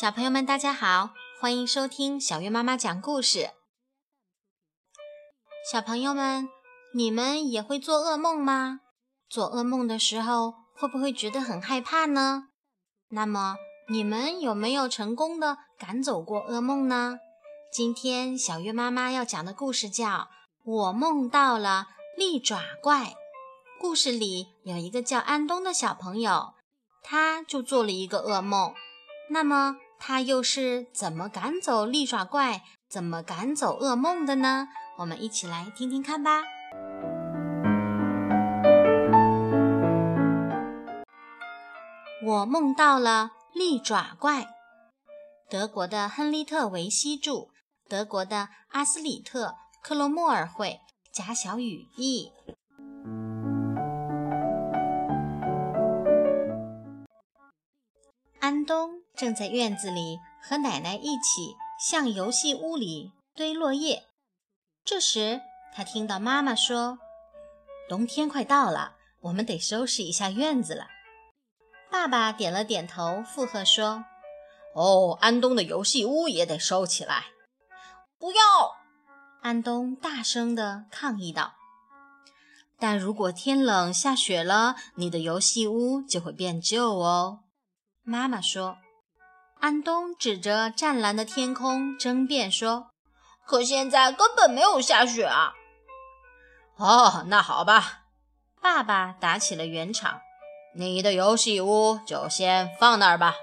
[0.00, 1.10] 小朋友们，大家好，
[1.40, 3.50] 欢迎收听小月妈妈讲故事。
[5.70, 6.48] 小朋友们，
[6.96, 8.80] 你们也会做噩梦吗？
[9.28, 12.48] 做噩梦的时候，会不会觉得很害怕呢？
[13.10, 13.54] 那么，
[13.88, 17.20] 你们有没有成功的赶走过噩梦呢？
[17.72, 20.08] 今天小月妈妈要讲的故事叫
[20.64, 23.04] 《我梦到了利爪怪》。
[23.80, 26.54] 故事里有一个叫安东的小朋友，
[27.00, 28.74] 他就做了一个噩梦。
[29.30, 29.76] 那么，
[30.06, 34.68] 他又是怎么赶走利爪怪、怎么赶走噩梦的呢？
[34.98, 36.42] 我们一起来听听看吧。
[42.22, 44.46] 我梦到了利爪怪。
[45.48, 47.48] 德国的亨利特·维希著，
[47.88, 49.46] 德国的阿斯里特·
[49.82, 50.80] 克罗莫尔绘，
[51.14, 52.30] 贾小雨译。
[59.16, 64.04] 正在院子里和奶奶一起向游戏屋里堆落叶。
[64.84, 65.40] 这时，
[65.74, 66.98] 他听到妈妈说
[67.88, 70.88] ：“冬天快到了，我们得收拾一下院子了。”
[71.90, 74.04] 爸爸点了点头，附和说
[74.74, 77.26] ：“哦，安东的游戏屋也得收起来。”
[78.18, 78.38] 不要！
[79.42, 81.54] 安东大声地抗议道。
[82.78, 87.40] “但如果天冷下雪了，你的游戏屋就会变旧哦。”
[88.02, 88.78] 妈妈说
[89.64, 92.90] ：“安东指着湛蓝的天空争辩说，
[93.46, 95.54] 可现在根本没有下雪啊！”
[96.76, 98.02] 哦，那好吧，
[98.60, 100.20] 爸爸打起了圆场，
[100.76, 103.36] 你的游戏屋就先放那儿吧。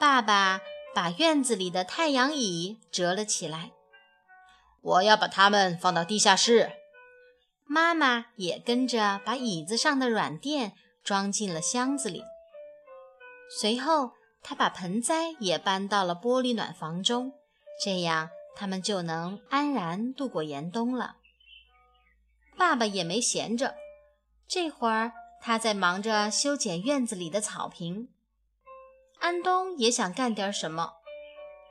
[0.00, 0.60] 爸爸
[0.92, 3.70] 把院子里的太阳椅折了起来，
[4.82, 6.72] 我要把它们放到地下室。
[7.68, 10.72] 妈妈也跟着把椅子上的软垫
[11.04, 12.24] 装进了箱子里。
[13.60, 14.10] 随后，
[14.48, 17.32] 他把盆栽也搬到了玻璃暖房中，
[17.82, 21.16] 这样他们就能安然度过严冬了。
[22.56, 23.74] 爸爸也没闲着，
[24.46, 25.10] 这会儿
[25.42, 28.08] 他在忙着修剪院子里的草坪。
[29.18, 30.92] 安东也想干点什么，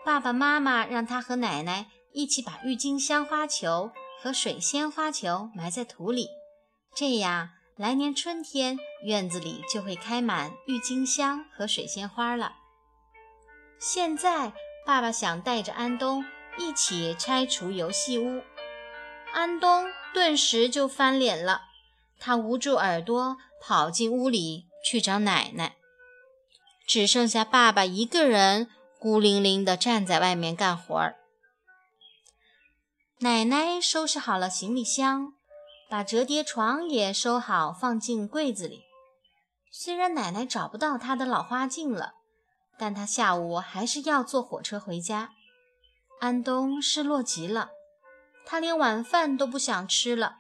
[0.04, 3.92] 爸爸妈妈让他和奶奶一起把郁金香花球
[4.22, 6.28] 和水仙花球埋在土里，
[6.94, 7.52] 这样。
[7.78, 12.54] 来年春天，院子里就会开满郁金香和水仙花了。
[13.78, 14.54] 现在，
[14.86, 16.26] 爸爸想带着安东
[16.58, 18.44] 一起拆除游戏屋。
[19.34, 21.62] 安东顿时就翻脸了，
[22.20, 25.76] 他捂住耳朵，跑进屋里去找奶奶。
[26.88, 28.70] 只剩下爸爸一个人
[29.00, 31.18] 孤零零地站在外面干活儿。
[33.20, 35.34] 奶奶收拾好了行李箱。
[35.88, 38.86] 把折叠床也收好，放进柜子里。
[39.72, 42.16] 虽然奶奶找不到她的老花镜了，
[42.78, 45.32] 但他下午还是要坐火车回家。
[46.20, 47.70] 安东失落极了，
[48.46, 50.38] 他连晚饭都不想吃了。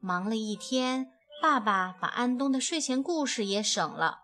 [0.00, 1.10] 忙了一天，
[1.42, 4.20] 爸爸把安东的睡前故事也省了，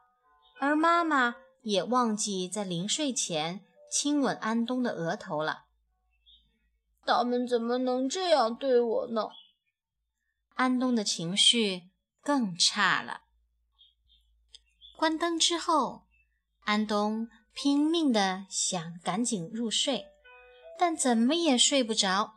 [0.61, 5.65] 而妈妈也忘记在临睡前亲吻安东的额头了。
[7.07, 9.29] 他们怎么能这样对我呢？
[10.55, 11.91] 安东的情绪
[12.23, 13.23] 更差了。
[14.97, 16.07] 关灯之后，
[16.63, 20.07] 安东拼命地想赶紧入睡，
[20.79, 22.35] 但怎么也睡不着。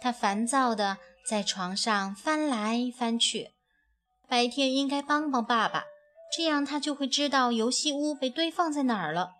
[0.00, 3.52] 他烦躁地在床上翻来翻去。
[4.28, 5.84] 白天应该帮帮爸爸，
[6.36, 9.34] 这样他就会知道游戏屋被堆放在哪儿了。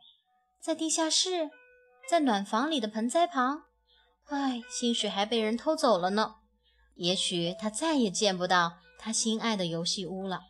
[0.60, 1.50] 在地下室，
[2.08, 3.64] 在暖房里的盆栽旁。
[4.28, 6.36] 唉，兴许还被人偷走了呢。
[6.94, 10.42] 也许他再也见不到他心爱的游戏屋了。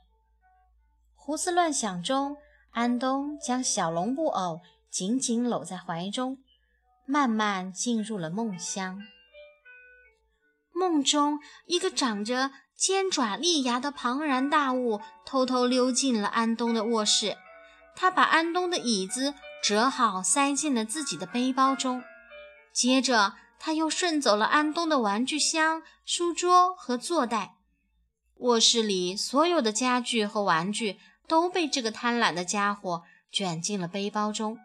[1.15, 2.37] 胡思乱想中，
[2.75, 6.39] 安东将小龙布偶紧紧搂在怀中，
[7.07, 9.01] 慢慢进入了梦乡。
[10.73, 17.37] 梦中，一个长着尖爪利牙的庞然大物偷偷溜进了安东的卧室，
[17.95, 22.03] 他把安东的椅子折好，塞进了自己的背包中，
[22.73, 23.35] 接着。
[23.57, 27.55] 他又顺走了安东的玩具箱、书桌和坐袋，
[28.41, 34.59] 卧室里所有的家具和玩具都被这个贪婪的家伙卷进了背包中，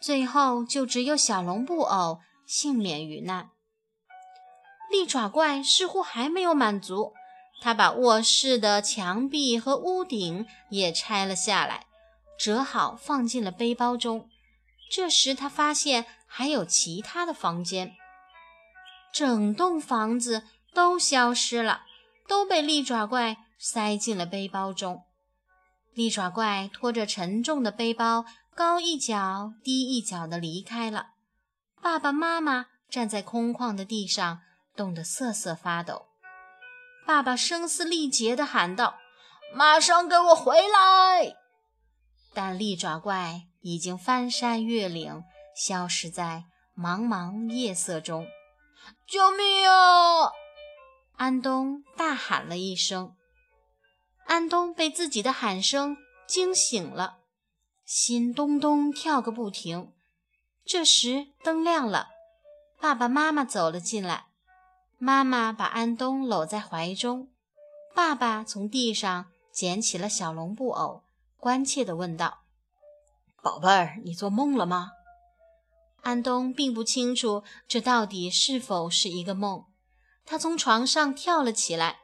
[0.00, 3.50] 最后就只有小龙布偶幸免于难。
[4.90, 7.14] 利爪怪似乎还没有满足，
[7.62, 11.86] 他把卧室的墙壁和屋顶也拆了下来，
[12.38, 14.28] 折好放进了背包中。
[14.90, 17.94] 这时他发现还有其他的房间。
[19.12, 20.44] 整栋房子
[20.74, 21.82] 都消失了，
[22.26, 25.04] 都被利爪怪塞进了背包中。
[25.94, 28.24] 利爪怪拖着沉重的背包
[28.54, 31.10] 高一脚低一脚的离开了。
[31.80, 34.40] 爸爸妈妈站在空旷的地上，
[34.74, 36.06] 冻得瑟瑟发抖。
[37.06, 38.96] 爸爸声嘶力竭地喊道
[39.54, 41.36] ：“马上给我回来！”
[42.32, 45.24] 但利爪怪已经翻山越岭，
[45.54, 46.44] 消失在
[46.76, 48.26] 茫茫夜色中。
[49.06, 50.30] 救命啊！
[51.16, 53.14] 安东大喊了一声。
[54.32, 57.18] 安东被自己的喊声惊醒了，
[57.84, 59.92] 心咚咚跳个不停。
[60.64, 62.08] 这时灯亮了，
[62.80, 64.28] 爸爸妈妈走了进来。
[64.96, 67.28] 妈妈把安东搂在怀中，
[67.94, 71.02] 爸爸从地上捡起了小龙布偶，
[71.36, 72.44] 关切地问道
[73.42, 74.92] ：“宝贝儿，你做梦了吗？”
[76.00, 79.66] 安东并不清楚这到底是否是一个梦，
[80.24, 81.98] 他从床上跳了起来，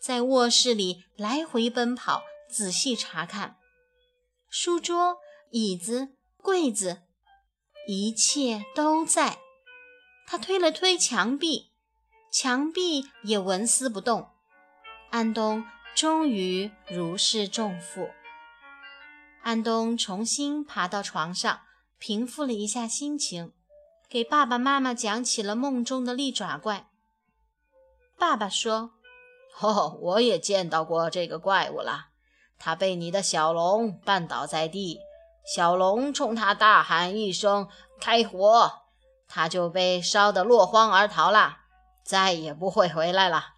[0.00, 3.56] 在卧室里来回奔跑，仔细查看
[4.48, 5.18] 书桌、
[5.50, 7.02] 椅子、柜子，
[7.86, 9.38] 一切都在。
[10.26, 11.70] 他推了推墙壁，
[12.30, 14.30] 墙壁也纹丝不动。
[15.10, 15.64] 安东
[15.94, 18.10] 终于如释重负。
[19.42, 21.62] 安东重新爬到床上。
[22.00, 23.52] 平复了一下心情，
[24.08, 26.88] 给爸爸妈妈讲起了梦中的利爪怪。
[28.16, 28.92] 爸爸说
[29.60, 32.06] ：“哦，我也见到过这个怪物了。
[32.58, 35.00] 他被你的小龙绊倒在地，
[35.44, 37.68] 小龙冲他大喊一声
[38.00, 38.72] ‘开火’，
[39.28, 41.58] 他就被烧得落荒而逃了，
[42.04, 43.54] 再也不会回来了。”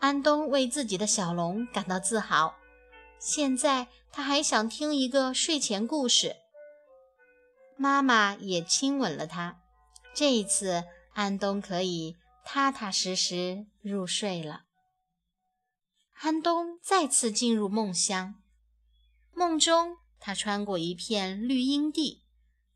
[0.00, 2.54] 安东为自己的小龙感到自豪。
[3.18, 6.36] 现在他还想听一个睡前故事。
[7.76, 9.58] 妈妈也亲吻了他。
[10.14, 10.84] 这一次，
[11.14, 14.62] 安东可以踏踏实实入睡了。
[16.20, 18.34] 安东再次进入梦乡。
[19.32, 22.24] 梦中，他穿过一片绿荫地，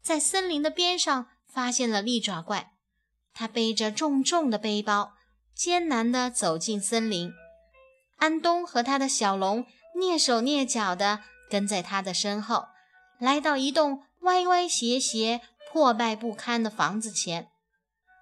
[0.01, 2.73] 在森林的边上发现了利爪怪。
[3.35, 5.15] 他背着重重的背包，
[5.55, 7.33] 艰难地走进森林。
[8.19, 9.67] 安东和他的小龙
[9.97, 12.67] 蹑手蹑脚地跟在他的身后，
[13.19, 14.05] 来到一栋。
[14.23, 17.51] 歪歪斜斜、破败不堪的房子前，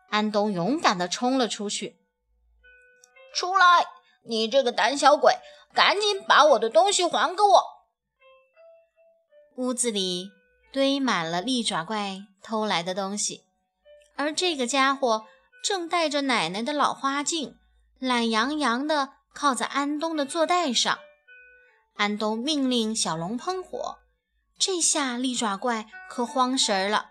[0.08, 1.98] 安东勇敢地冲了出去。
[3.34, 3.99] 出来！
[4.30, 5.34] 你这个胆小鬼，
[5.74, 7.64] 赶紧把我的东西还给我！
[9.56, 10.30] 屋子里
[10.72, 13.42] 堆满了利爪怪偷来的东西，
[14.14, 15.26] 而这个家伙
[15.64, 17.56] 正戴着奶奶的老花镜，
[17.98, 20.96] 懒洋洋地靠在安东的坐袋上。
[21.96, 23.98] 安东命令小龙喷火。
[24.60, 27.06] 这下利爪怪可慌神了，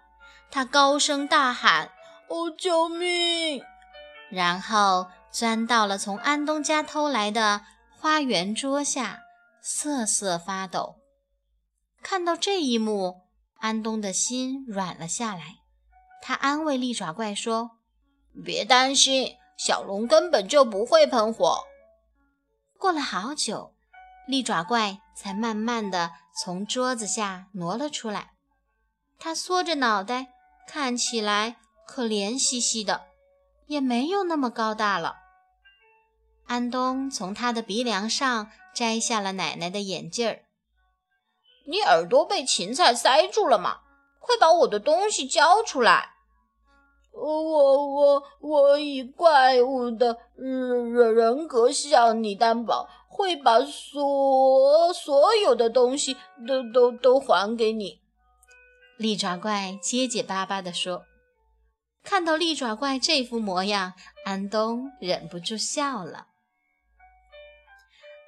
[0.49, 1.91] 他高声大喊
[2.29, 3.61] ：“哦，救命！”
[4.31, 7.61] 然后钻到了从安东家偷来的
[7.97, 9.21] 花园桌下，
[9.61, 10.97] 瑟瑟发抖。
[12.01, 13.21] 看到这一幕，
[13.59, 15.57] 安东的心软了下来。
[16.21, 17.71] 他安慰利爪怪说
[18.43, 21.63] ：“别担心，小龙根本就不会喷火。”
[22.77, 23.75] 过了好久。
[24.27, 28.33] 利爪怪才慢慢地从桌子下挪了出来，
[29.17, 30.27] 他缩着脑袋，
[30.67, 31.55] 看起来
[31.87, 33.07] 可怜兮兮的，
[33.69, 35.15] 也没有那么高大了。
[36.47, 40.41] 安东从他的鼻梁上摘下了奶奶的眼镜儿。
[41.67, 43.81] 你耳朵被芹菜塞住了吗？
[44.19, 46.15] 快把我的东西交出来！
[47.13, 52.89] 我我我以怪物的人人格向你担保。
[53.11, 56.15] 会把所所有的东西
[56.47, 57.99] 都都都还给你。”
[58.97, 61.08] 利爪怪结结巴巴地说。
[62.03, 63.93] 看到利爪怪这副模样，
[64.25, 66.27] 安东忍不住笑了。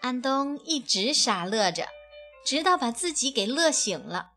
[0.01, 1.87] 安东一直傻乐着，
[2.45, 4.31] 直到把自己给乐醒了。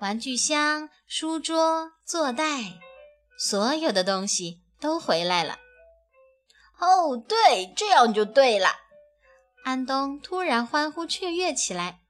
[0.00, 2.80] 玩具箱、书桌、坐袋，
[3.38, 5.58] 所有的东西都回来了。
[6.78, 8.68] 哦，对，这样就对了。
[9.64, 12.00] 安东突然欢呼雀跃起来，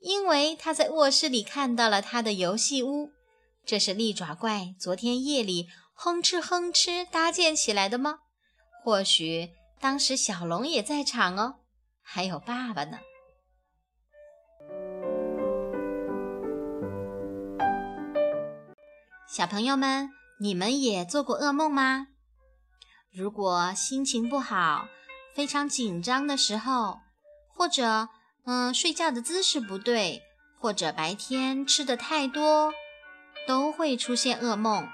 [0.00, 3.10] 因为他在卧室里看到了他的游戏屋。
[3.64, 5.68] 这是利爪怪昨天夜里
[6.02, 8.20] 哼哧哼哧搭建起来的吗？
[8.82, 11.56] 或许当时小龙也在场哦，
[12.00, 12.96] 还有爸爸呢。
[19.28, 20.08] 小朋友们，
[20.40, 22.06] 你们也做过噩梦吗？
[23.12, 24.88] 如果心情不好，
[25.34, 27.00] 非常紧张的时候，
[27.54, 28.08] 或者
[28.46, 30.22] 嗯睡觉的姿势不对，
[30.58, 32.72] 或者白天吃的太多，
[33.46, 34.88] 都会出现噩梦。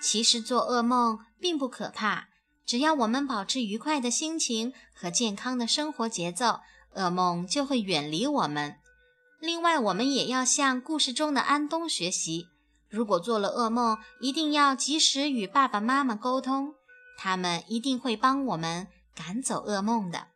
[0.00, 2.28] 其实做噩梦并不可怕，
[2.64, 6.60] 只要我们保持愉快的心情和健康的生活节奏，
[6.94, 8.76] 噩梦就会远离我们。
[9.40, 12.46] 另外，我们也要向故事中的安东学习。
[12.88, 16.74] 如果做了噩梦，一定要及时与爸爸妈妈沟通，
[17.18, 20.28] 他们一定会帮我们赶走噩梦的。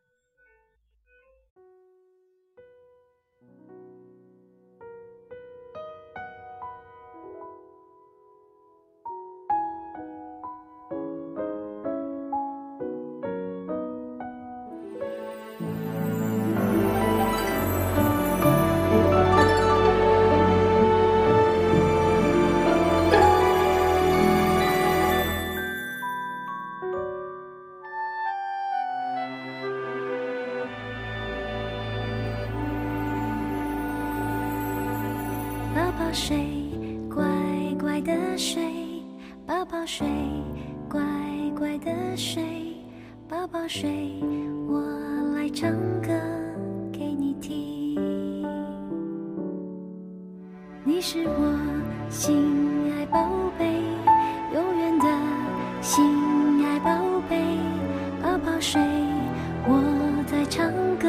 [51.01, 51.59] 你是我
[52.11, 53.27] 心爱宝
[53.59, 53.65] 贝
[54.53, 55.07] 永远的
[55.81, 56.91] 心爱宝
[57.27, 57.41] 贝。
[58.23, 58.79] 宝宝睡
[59.65, 61.09] 我在唱歌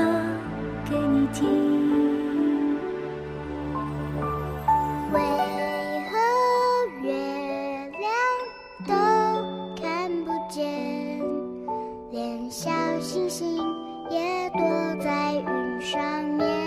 [0.90, 2.78] 给你听。
[5.12, 5.20] 为
[6.10, 6.18] 何
[7.06, 7.12] 月
[8.00, 8.10] 亮
[8.88, 8.94] 都
[9.76, 11.20] 看不见？
[12.12, 12.72] 连小
[13.02, 13.58] 星星
[14.10, 14.62] 也躲
[15.04, 16.61] 在云上面。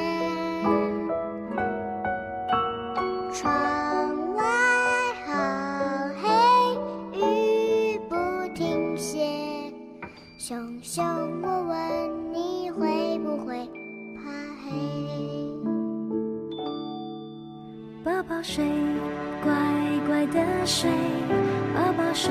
[18.47, 18.63] 睡，
[19.43, 19.51] 乖
[20.07, 20.91] 乖的睡，
[21.75, 22.31] 宝宝睡，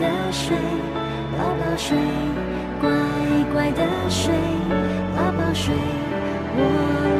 [0.00, 0.56] 的睡，
[1.36, 1.98] 宝宝睡，
[2.80, 2.88] 乖
[3.52, 4.32] 乖的睡，
[5.14, 5.74] 宝宝睡，
[6.56, 6.58] 我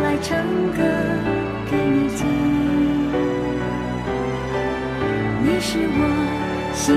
[0.02, 0.40] 来唱
[0.72, 0.80] 歌
[1.70, 2.26] 给你听。
[5.42, 6.00] 你是我
[6.72, 6.96] 心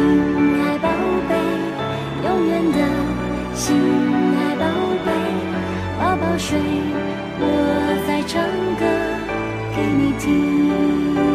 [0.63, 0.87] 爱宝
[1.27, 1.31] 贝，
[2.23, 2.79] 永远的
[3.53, 3.75] 心
[4.37, 4.63] 爱宝
[5.03, 5.11] 贝，
[5.99, 6.57] 宝宝睡，
[7.39, 7.43] 我
[8.07, 8.41] 在唱
[8.79, 8.81] 歌
[9.75, 11.32] 给你听。